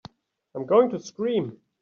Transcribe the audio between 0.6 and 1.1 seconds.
going to